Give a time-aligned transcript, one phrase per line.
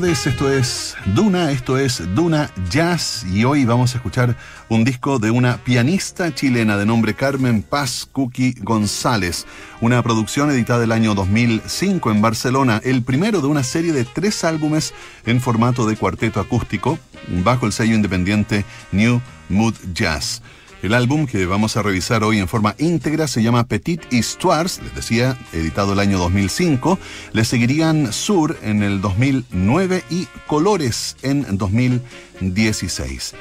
[0.00, 4.34] tardes, esto es Duna, esto es Duna Jazz y hoy vamos a escuchar
[4.70, 9.46] un disco de una pianista chilena de nombre Carmen Paz Cookie González,
[9.82, 14.42] una producción editada el año 2005 en Barcelona, el primero de una serie de tres
[14.42, 14.94] álbumes
[15.26, 16.98] en formato de cuarteto acústico
[17.44, 19.20] bajo el sello independiente New
[19.50, 20.40] Mood Jazz.
[20.82, 24.94] El álbum que vamos a revisar hoy en forma íntegra se llama Petit Histoires, les
[24.94, 26.98] decía, editado el año 2005.
[27.32, 33.34] Le seguirían Sur en el 2009 y Colores en 2016.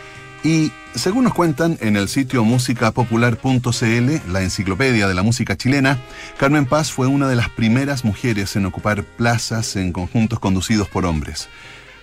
[0.44, 5.98] Y según nos cuentan en el sitio musicapopular.cl, la enciclopedia de la música chilena,
[6.38, 11.06] Carmen Paz fue una de las primeras mujeres en ocupar plazas en conjuntos conducidos por
[11.06, 11.48] hombres.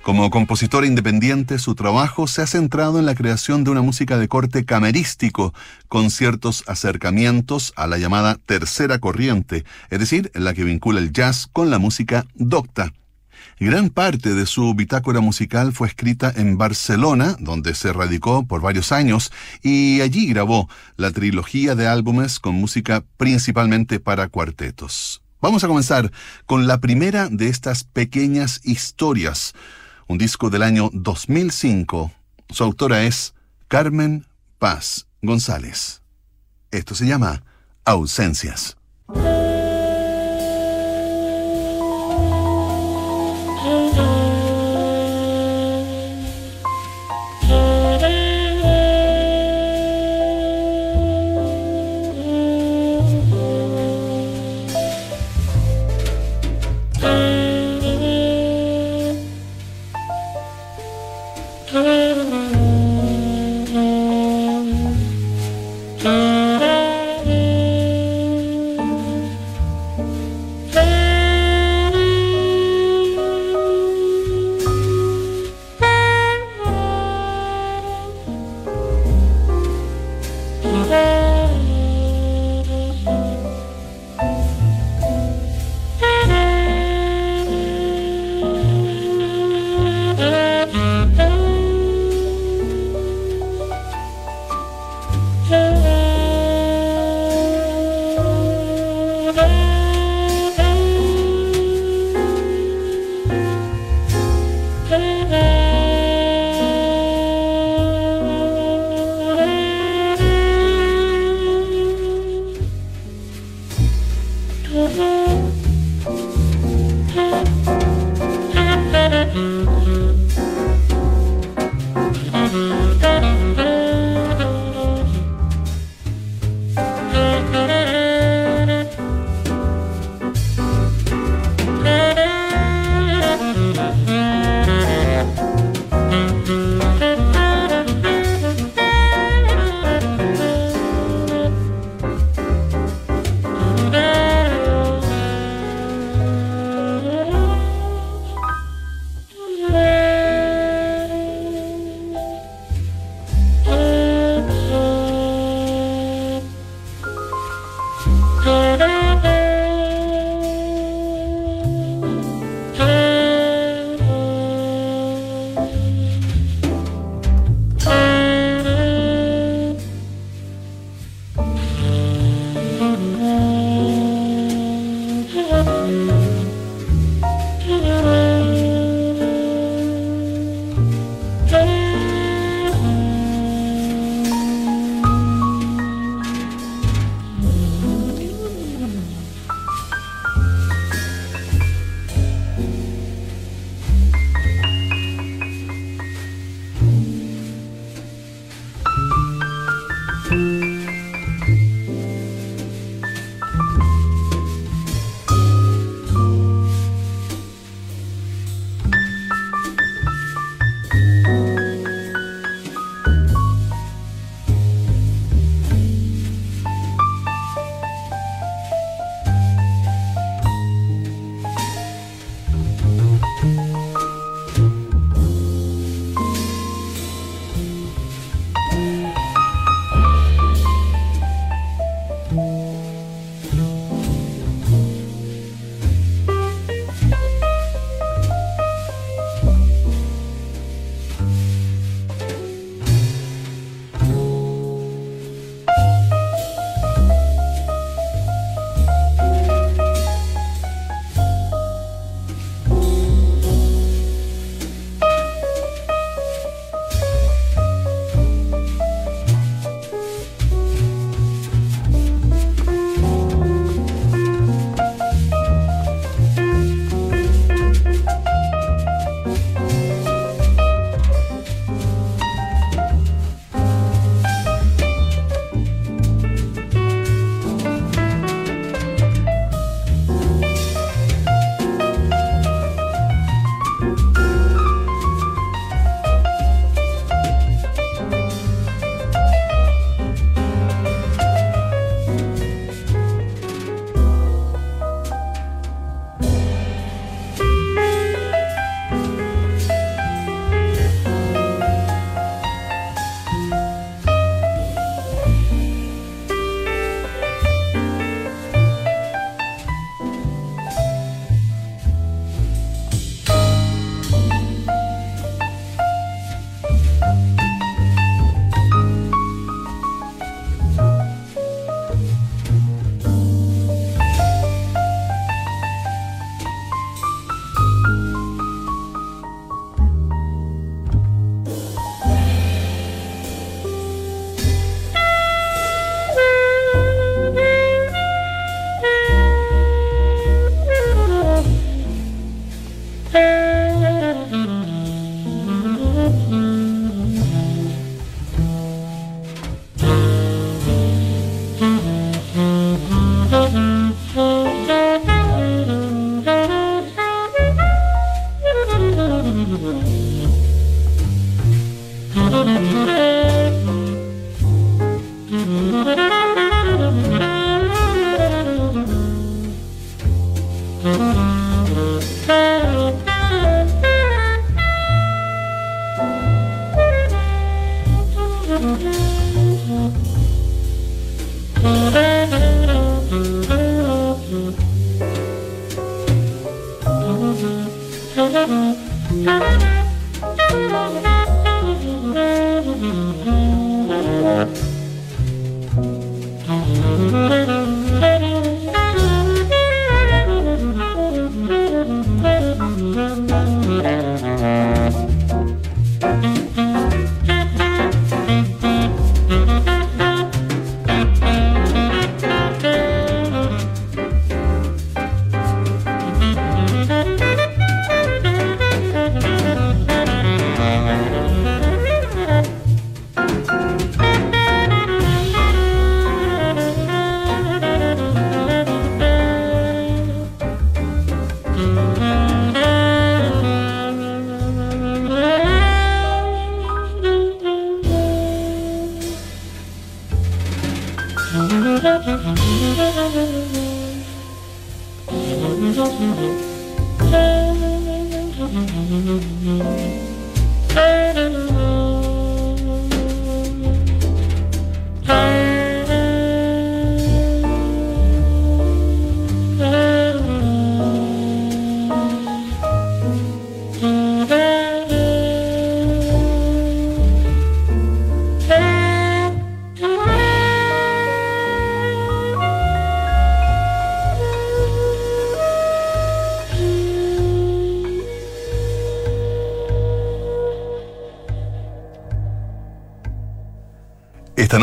[0.07, 4.29] Como compositora independiente, su trabajo se ha centrado en la creación de una música de
[4.29, 5.53] corte camerístico,
[5.89, 11.49] con ciertos acercamientos a la llamada tercera corriente, es decir, la que vincula el jazz
[11.53, 12.93] con la música docta.
[13.59, 18.93] Gran parte de su bitácora musical fue escrita en Barcelona, donde se radicó por varios
[18.93, 25.21] años, y allí grabó la trilogía de álbumes con música principalmente para cuartetos.
[25.43, 26.13] Vamos a comenzar
[26.47, 29.53] con la primera de estas pequeñas historias
[30.09, 32.13] un disco del año 2005.
[32.51, 33.35] Su autora es
[33.69, 34.27] Carmen
[34.59, 36.03] Paz González.
[36.71, 37.45] Esto se llama
[37.85, 38.77] Ausencias.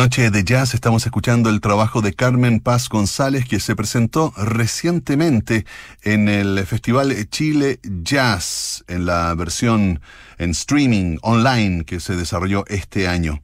[0.03, 5.65] Noche de jazz estamos escuchando el trabajo de Carmen Paz González que se presentó recientemente
[6.01, 10.01] en el Festival Chile Jazz en la versión
[10.39, 13.41] en streaming online que se desarrolló este año.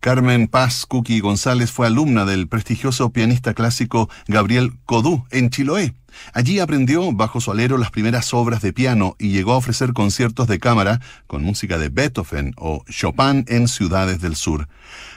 [0.00, 5.94] Carmen Paz Cookie González fue alumna del prestigioso pianista clásico Gabriel Codú en Chiloé.
[6.32, 10.46] Allí aprendió bajo su alero las primeras obras de piano y llegó a ofrecer conciertos
[10.46, 14.68] de cámara con música de Beethoven o Chopin en ciudades del sur.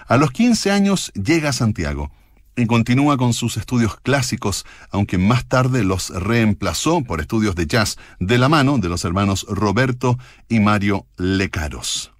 [0.07, 2.11] A los 15 años llega a Santiago
[2.55, 7.97] y continúa con sus estudios clásicos, aunque más tarde los reemplazó por estudios de jazz
[8.19, 10.17] de la mano de los hermanos Roberto
[10.49, 12.10] y Mario Lecaros.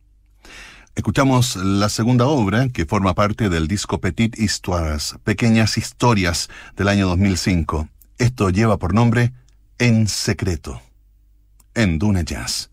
[0.93, 7.07] Escuchamos la segunda obra que forma parte del disco Petit Histoires, Pequeñas Historias del año
[7.07, 7.87] 2005.
[8.17, 9.31] Esto lleva por nombre
[9.77, 10.81] En Secreto,
[11.73, 12.69] en Duna Jazz.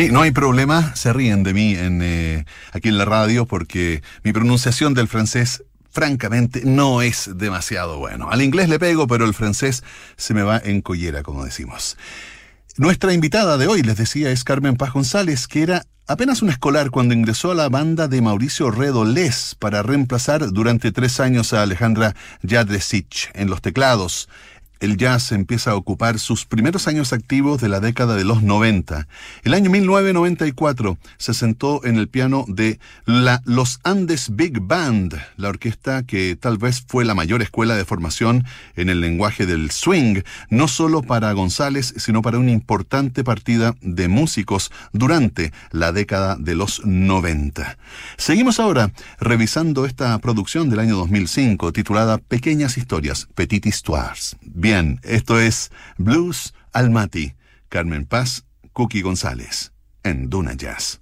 [0.00, 4.02] Sí, no hay problema, se ríen de mí en, eh, aquí en la radio porque
[4.22, 8.30] mi pronunciación del francés francamente no es demasiado bueno.
[8.30, 9.84] Al inglés le pego, pero el francés
[10.16, 11.98] se me va en collera, como decimos.
[12.78, 16.88] Nuestra invitada de hoy, les decía, es Carmen Paz González, que era apenas un escolar
[16.88, 22.16] cuando ingresó a la banda de Mauricio Redolés para reemplazar durante tres años a Alejandra
[22.42, 24.30] Jadresich en los teclados
[24.80, 29.06] el jazz empieza a ocupar sus primeros años activos de la década de los 90.
[29.44, 35.50] El año 1994 se sentó en el piano de la Los Andes Big Band, la
[35.50, 40.22] orquesta que tal vez fue la mayor escuela de formación en el lenguaje del swing,
[40.48, 46.54] no solo para González, sino para una importante partida de músicos durante la década de
[46.54, 47.76] los 90.
[48.16, 54.36] Seguimos ahora revisando esta producción del año 2005 titulada Pequeñas Historias, Petit Histoires.
[55.02, 57.34] Esto es Blues Almaty,
[57.68, 59.72] Carmen Paz, Cookie González,
[60.04, 61.00] en Duna Jazz.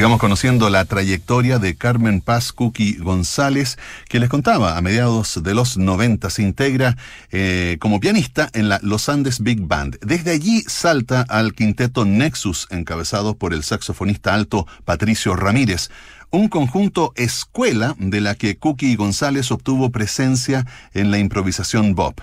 [0.00, 3.76] Sigamos conociendo la trayectoria de Carmen Paz Cookie González,
[4.08, 6.96] que les contaba, a mediados de los 90 se integra
[7.30, 9.98] eh, como pianista en la Los Andes Big Band.
[10.00, 15.90] Desde allí salta al quinteto Nexus, encabezado por el saxofonista alto Patricio Ramírez
[16.30, 22.14] un conjunto escuela de la que Cookie González obtuvo presencia en la improvisación Bob.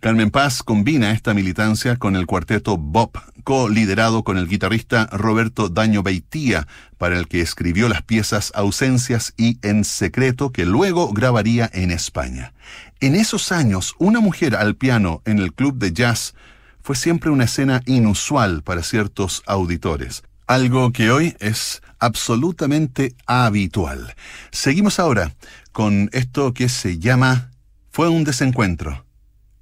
[0.00, 3.12] Carmen Paz combina esta militancia con el cuarteto Bob,
[3.44, 6.66] co-liderado con el guitarrista Roberto Daño Beitía,
[6.98, 12.52] para el que escribió las piezas Ausencias y En Secreto, que luego grabaría en España.
[13.00, 16.34] En esos años, una mujer al piano en el club de jazz
[16.82, 24.14] fue siempre una escena inusual para ciertos auditores, algo que hoy es absolutamente habitual.
[24.50, 25.34] Seguimos ahora
[25.72, 27.50] con esto que se llama
[27.90, 29.04] Fue un desencuentro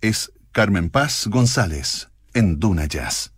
[0.03, 3.33] es Carmen Paz González en Duna Jazz.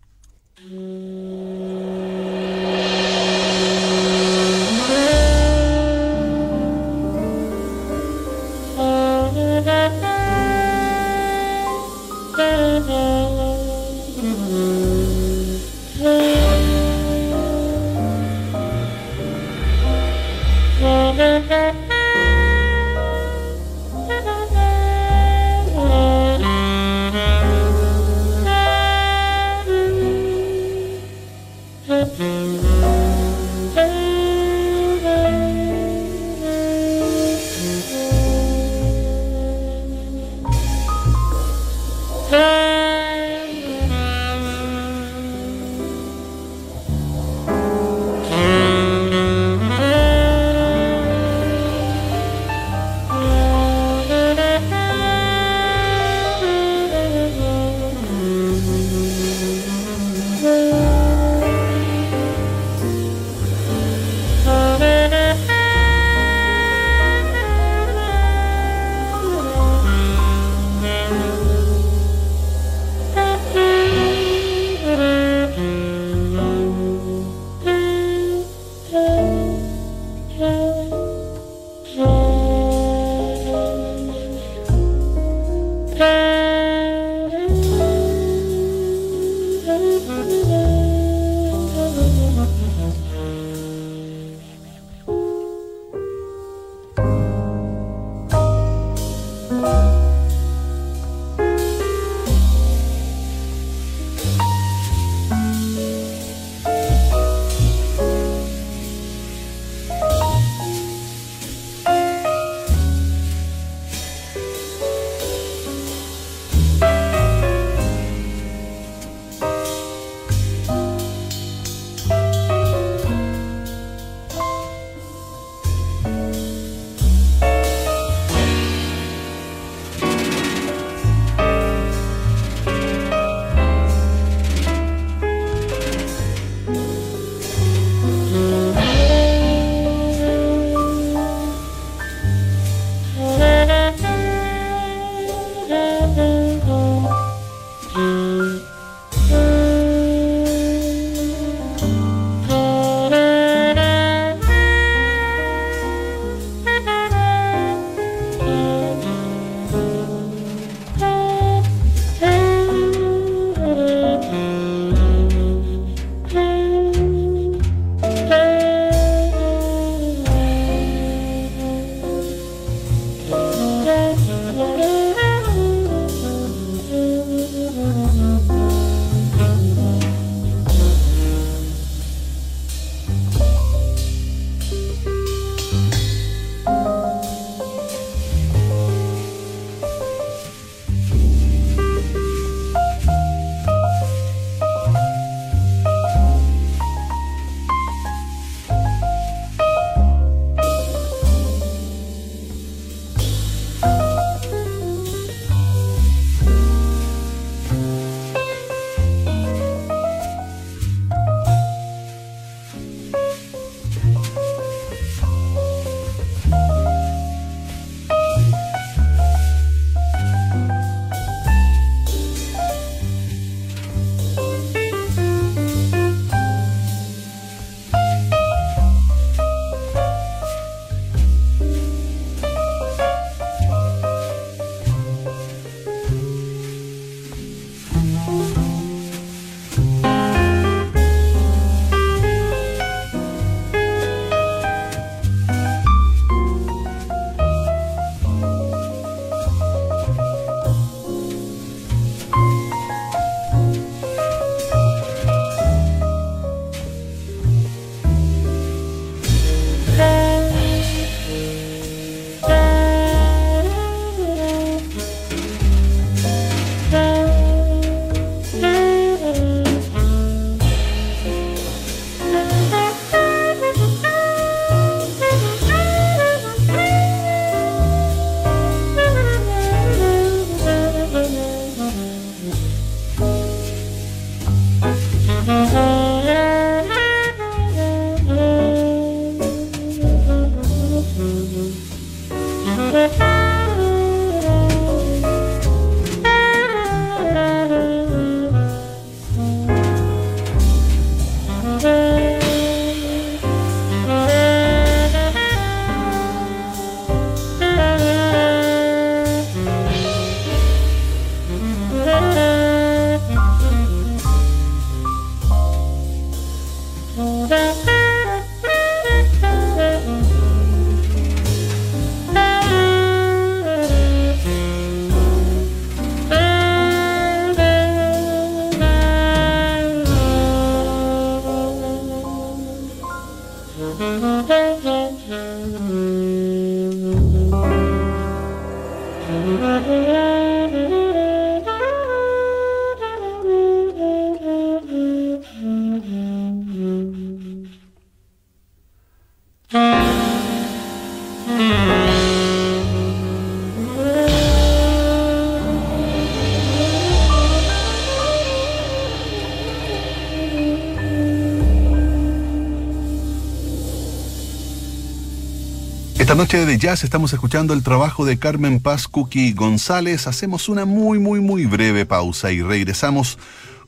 [366.45, 370.27] Noche de jazz estamos escuchando el trabajo de Carmen Paz Cookie González.
[370.27, 373.39] Hacemos una muy, muy, muy breve pausa y regresamos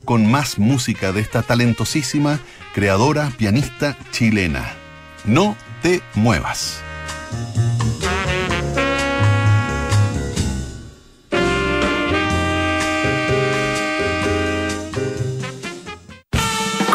[0.05, 2.39] con más música de esta talentosísima
[2.73, 4.73] creadora, pianista chilena.
[5.23, 6.81] No te muevas.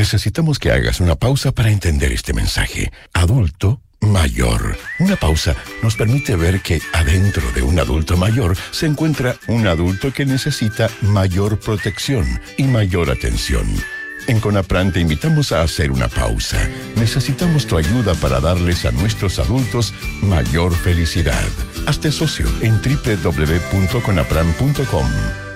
[0.00, 2.90] Necesitamos que hagas una pausa para entender este mensaje.
[3.12, 4.78] Adulto mayor.
[4.98, 10.10] Una pausa nos permite ver que adentro de un adulto mayor se encuentra un adulto
[10.10, 12.24] que necesita mayor protección
[12.56, 13.66] y mayor atención.
[14.26, 16.66] En Conapran te invitamos a hacer una pausa.
[16.96, 21.44] Necesitamos tu ayuda para darles a nuestros adultos mayor felicidad.
[21.86, 25.49] Hazte socio en www.conapran.com.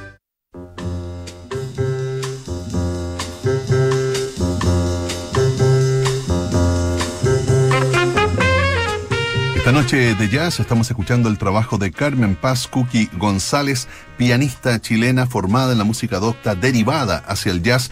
[9.74, 15.72] noche de jazz estamos escuchando el trabajo de Carmen Paz Cookie González, pianista chilena formada
[15.72, 17.90] en la música docta derivada hacia el jazz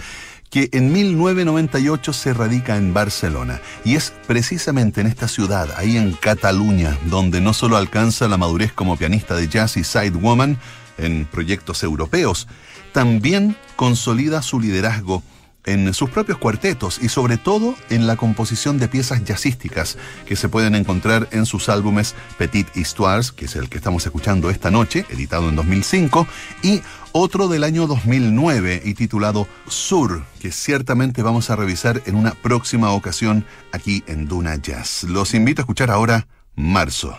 [0.49, 3.61] que en 1998 se radica en Barcelona.
[3.85, 8.73] Y es precisamente en esta ciudad, ahí en Cataluña, donde no solo alcanza la madurez
[8.73, 10.59] como pianista de jazz y sidewoman
[10.99, 12.47] en proyectos europeos,
[12.93, 15.25] también consolida su liderazgo
[15.65, 20.49] en sus propios cuartetos y sobre todo en la composición de piezas jazzísticas que se
[20.49, 25.07] pueden encontrar en sus álbumes Petit Histoires, que es el que estamos escuchando esta noche,
[25.11, 26.27] editado en 2005,
[26.63, 26.83] y
[27.13, 32.91] otro del año 2009 y titulado Sur, que ciertamente vamos a revisar en una próxima
[32.93, 35.05] ocasión aquí en Duna Jazz.
[35.05, 37.19] Los invito a escuchar ahora Marzo.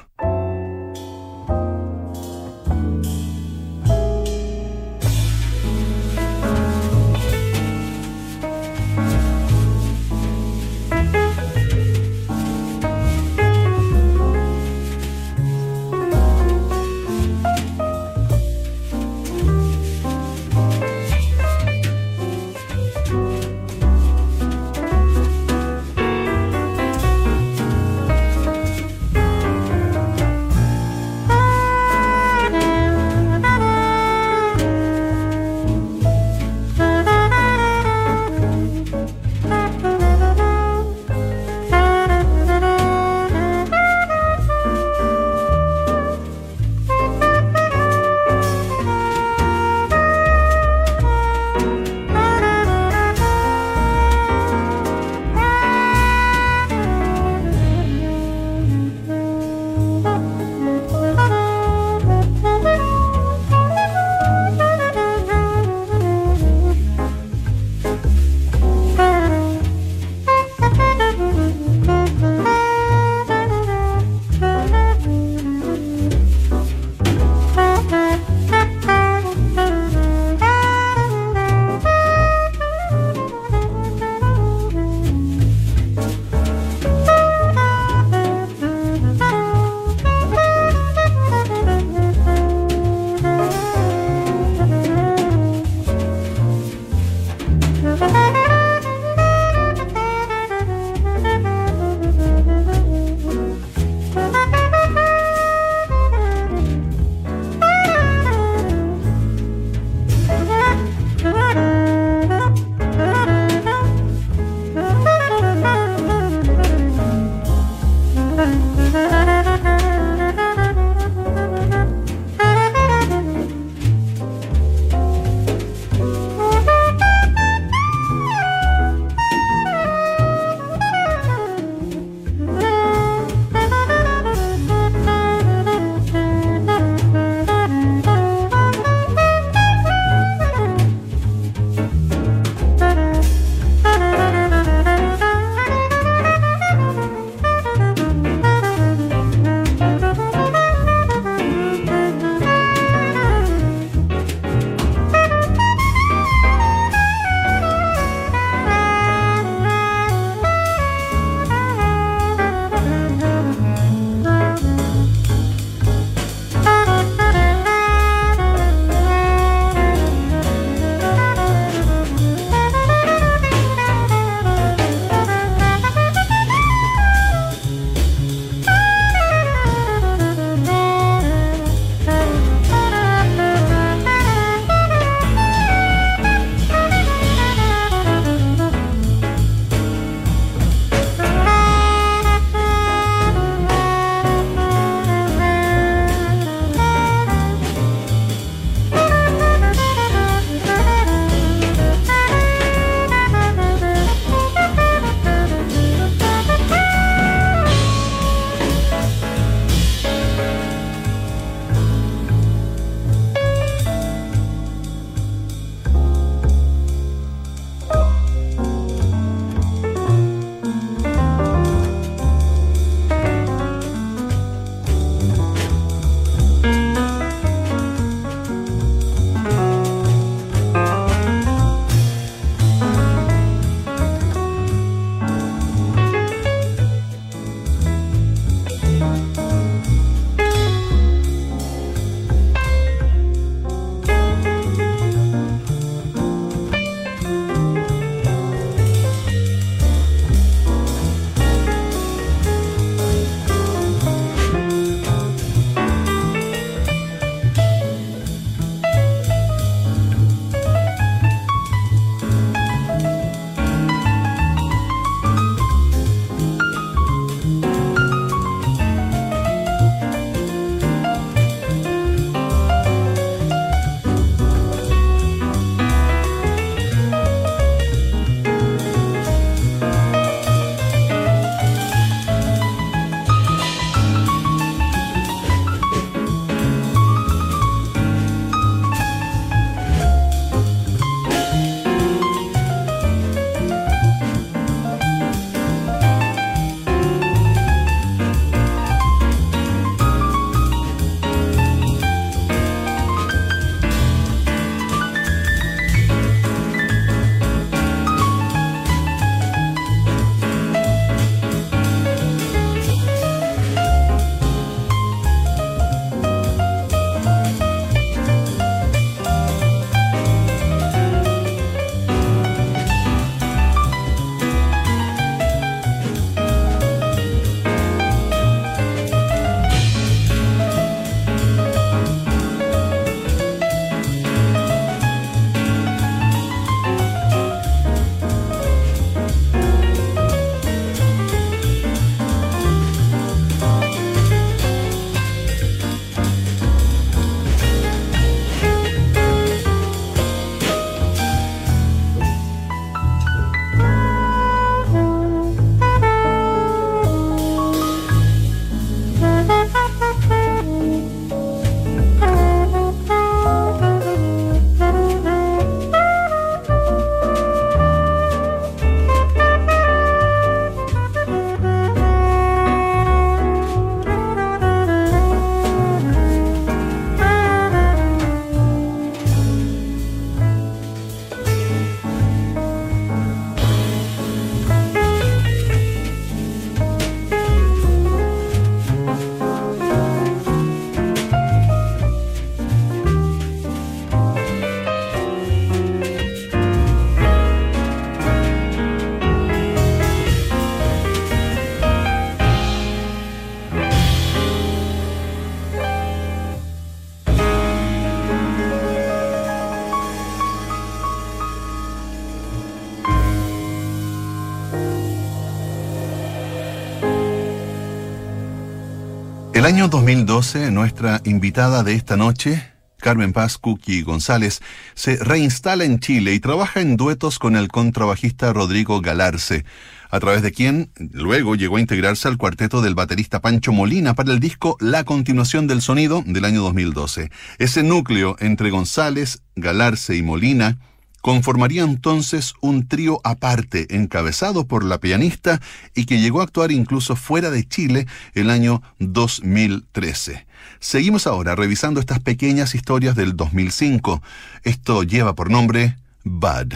[419.63, 424.59] El año 2012, nuestra invitada de esta noche, Carmen Paz Cookie González,
[424.93, 429.63] se reinstala en Chile y trabaja en duetos con el contrabajista Rodrigo Galarce,
[430.09, 434.33] a través de quien luego llegó a integrarse al cuarteto del baterista Pancho Molina para
[434.33, 437.31] el disco La Continuación del Sonido del año 2012.
[437.57, 440.77] Ese núcleo entre González, Galarce y Molina
[441.23, 445.61] conformaría entonces un trío aparte encabezado por la pianista
[445.95, 450.45] y que llegó a actuar incluso fuera de Chile el año 2013.
[450.81, 454.21] Seguimos ahora revisando estas pequeñas historias del 2005.
[454.63, 455.95] Esto lleva por nombre
[456.25, 456.73] Bud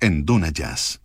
[0.00, 1.02] en Duna Jazz.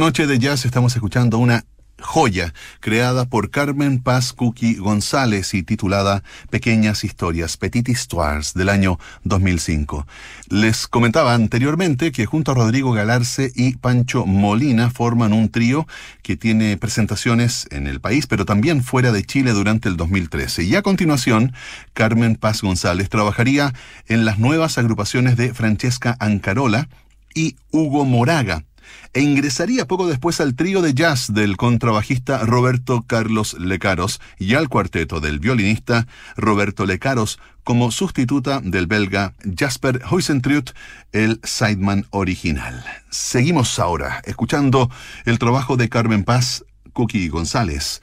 [0.00, 1.66] Noche de jazz estamos escuchando una
[2.00, 8.98] joya creada por Carmen Paz Cookie González y titulada Pequeñas Historias, Petit Histoires, del año
[9.24, 10.06] 2005.
[10.48, 15.86] Les comentaba anteriormente que junto a Rodrigo Galarce y Pancho Molina forman un trío
[16.22, 20.62] que tiene presentaciones en el país, pero también fuera de Chile durante el 2013.
[20.64, 21.52] Y a continuación,
[21.92, 23.74] Carmen Paz González trabajaría
[24.06, 26.88] en las nuevas agrupaciones de Francesca Ancarola
[27.34, 28.64] y Hugo Moraga
[29.12, 34.68] e ingresaría poco después al trío de jazz del contrabajista Roberto Carlos Lecaros y al
[34.68, 40.70] cuarteto del violinista Roberto Lecaros como sustituta del belga Jasper Huysentrut,
[41.12, 42.84] el sideman original.
[43.10, 44.90] Seguimos ahora escuchando
[45.24, 48.02] el trabajo de Carmen Paz, Cookie González,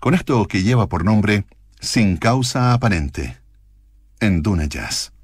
[0.00, 1.46] con esto que lleva por nombre
[1.80, 3.38] Sin causa aparente,
[4.20, 5.15] en Duna Jazz.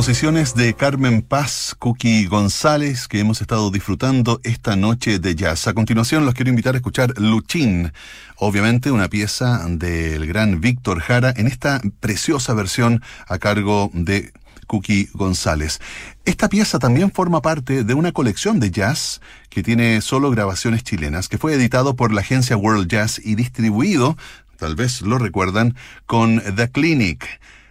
[0.00, 5.66] Composiciones de Carmen Paz, Cookie González, que hemos estado disfrutando esta noche de jazz.
[5.66, 7.92] A continuación los quiero invitar a escuchar Luchín,
[8.36, 14.32] obviamente una pieza del gran Víctor Jara en esta preciosa versión a cargo de
[14.66, 15.80] Cookie González.
[16.24, 19.20] Esta pieza también forma parte de una colección de jazz
[19.50, 24.16] que tiene solo grabaciones chilenas, que fue editado por la agencia World Jazz y distribuido,
[24.56, 25.76] tal vez lo recuerdan,
[26.06, 27.26] con The Clinic.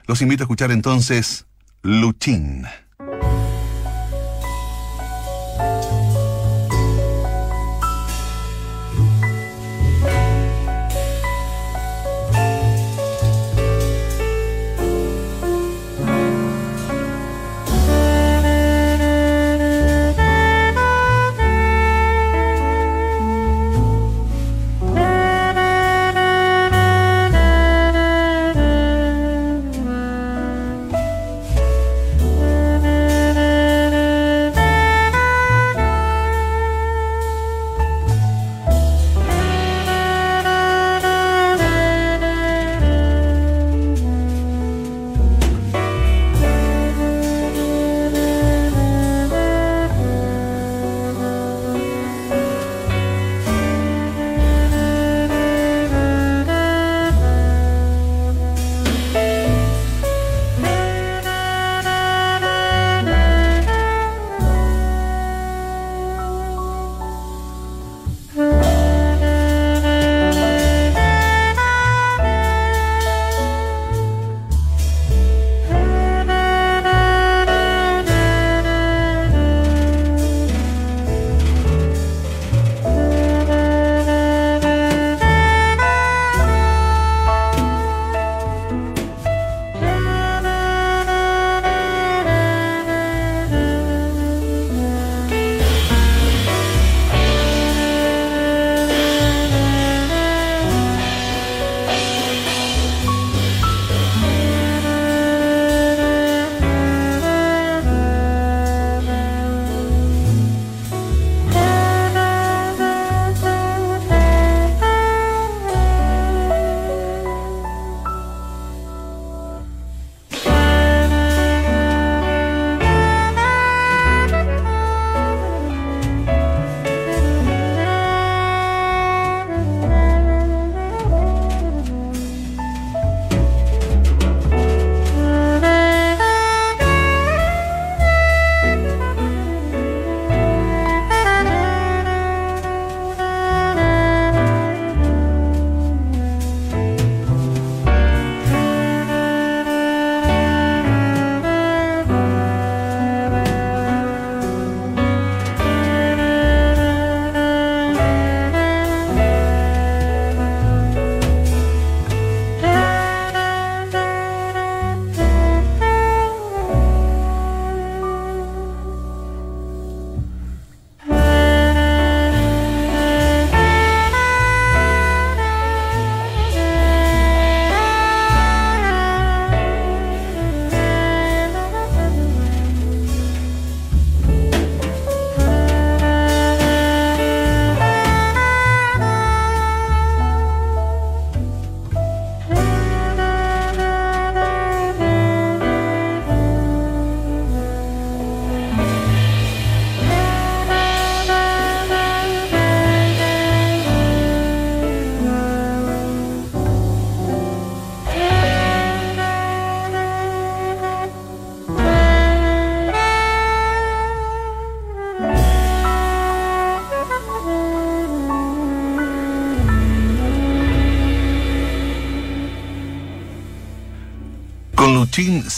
[0.05, 1.47] Los invito a escuchar entonces
[1.83, 2.65] Luchín.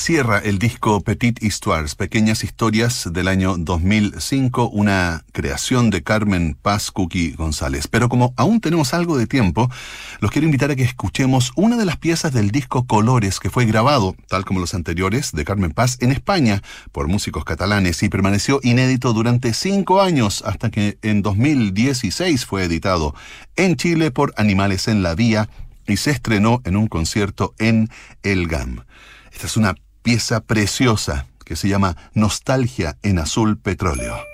[0.02, 6.89] Cierra el disco Petit Histoires, Pequeñas Historias del año 2005, una creación de Carmen Paz
[6.89, 7.88] Cookie González.
[7.88, 9.70] Pero como aún tenemos algo de tiempo,
[10.20, 13.66] los quiero invitar a que escuchemos una de las piezas del disco Colores que fue
[13.66, 18.60] grabado, tal como los anteriores, de Carmen Paz en España por músicos catalanes y permaneció
[18.64, 23.14] inédito durante cinco años hasta que en 2016 fue editado
[23.56, 25.47] en Chile por Animales en la Vía
[25.86, 27.88] y se estrenó en un concierto en
[28.24, 28.84] El GAM.
[29.32, 34.30] Esta es una pieza preciosa que se llama Nostalgia en Azul Petróleo.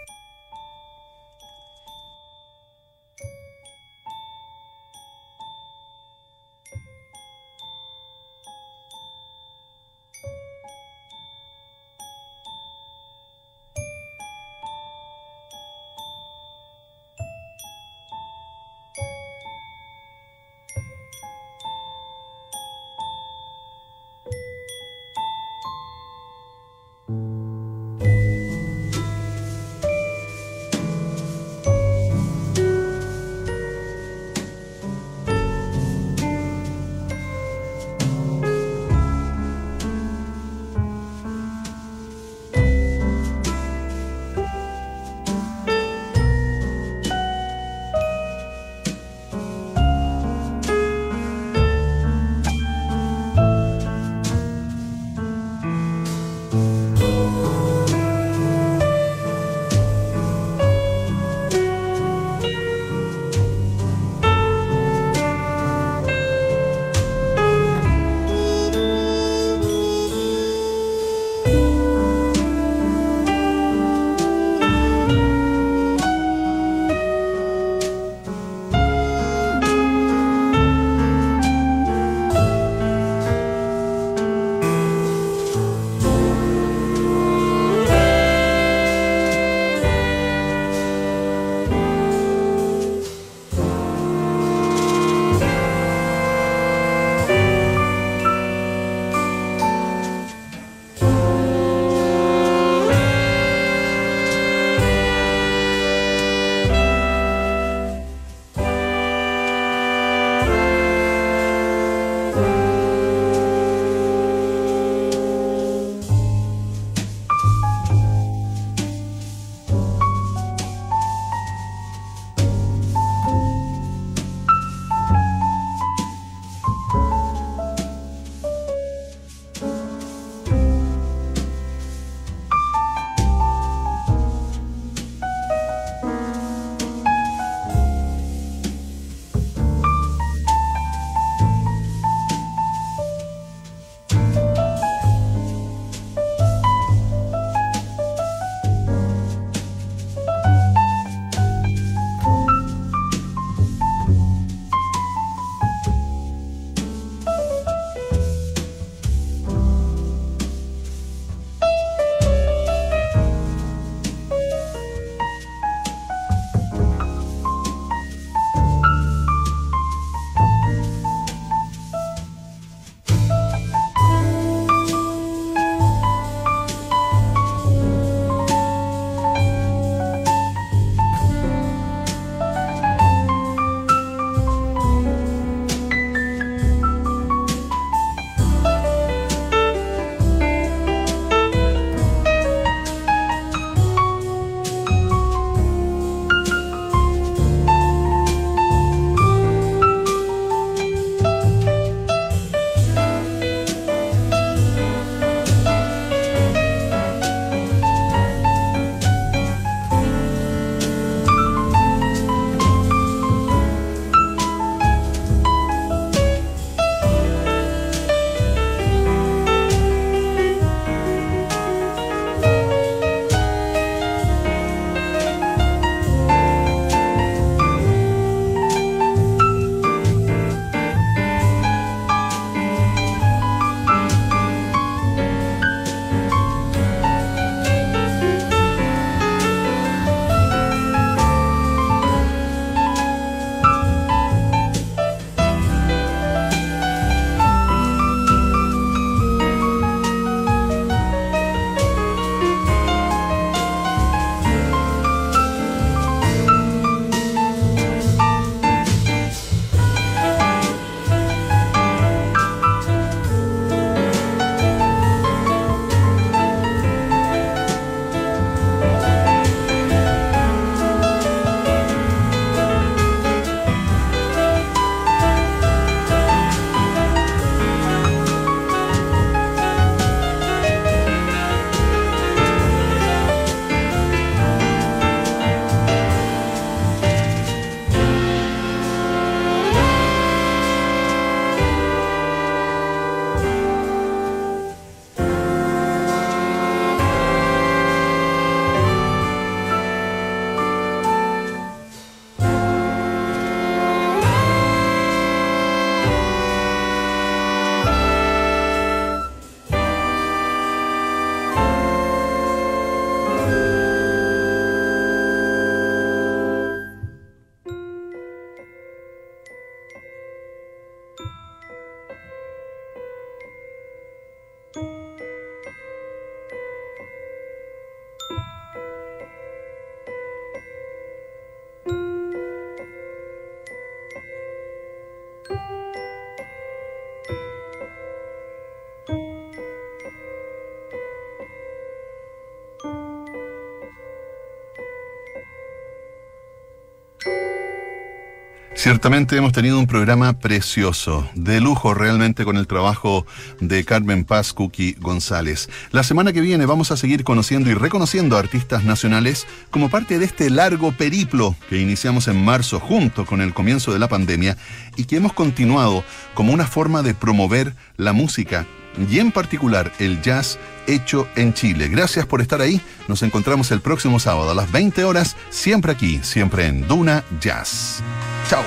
[348.77, 353.25] Ciertamente hemos tenido un programa precioso, de lujo realmente con el trabajo
[353.59, 355.67] de Carmen Paz Cookie González.
[355.89, 360.19] La semana que viene vamos a seguir conociendo y reconociendo a artistas nacionales como parte
[360.19, 364.57] de este largo periplo que iniciamos en marzo junto con el comienzo de la pandemia
[364.95, 366.03] y que hemos continuado
[366.35, 368.67] como una forma de promover la música
[369.09, 371.87] y en particular el jazz hecho en Chile.
[371.89, 372.81] Gracias por estar ahí.
[373.07, 378.01] Nos encontramos el próximo sábado a las 20 horas, siempre aquí, siempre en Duna Jazz.
[378.49, 378.63] Chao.